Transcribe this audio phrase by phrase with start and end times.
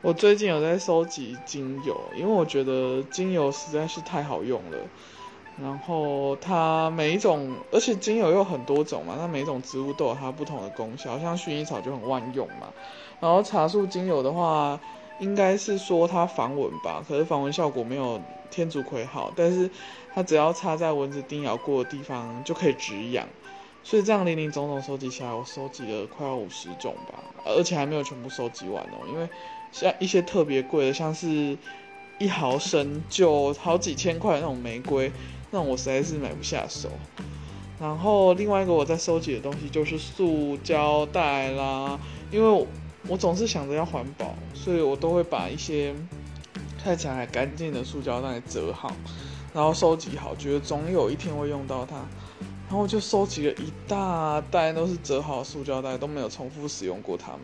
[0.00, 4.88] 我最近有在收集精油，因为我觉得精油实在是太好用了。
[5.56, 12.72] 然后它每一种，而且精油有很多种嘛，那每一种植物都有它不同的功效，像薰衣草就很万用嘛。
[13.18, 14.80] 然后茶树精油的话，
[15.18, 18.20] 应该是说它防蚊吧，可是防蚊效果没有
[18.50, 19.68] 天竺葵好，但是
[20.14, 23.28] 它只要插在蚊子叮咬过的地方就可以止痒。
[23.82, 29.26] 所以这样零零总总收集起来，我收集了快要五十种吧，而且还没有全部收集完哦，因为
[29.72, 31.56] 像一些特别贵的，像是
[32.18, 35.10] 一毫升就好几千块那种玫瑰，
[35.50, 36.90] 那我实在是买不下手。
[37.80, 41.98] 然后另外一个我在收集的东西就是塑胶袋啦，
[42.30, 42.66] 因为
[43.06, 45.94] 我总是想着要环保，所以我都会把一些
[46.82, 48.92] 看起来干净的塑胶袋折好，
[49.54, 52.04] 然后收集好，觉得总有一天会用到它。
[52.68, 57.40] 然后我就收集了一大袋，都是折好的塑胶袋，都没有重复使用过它们。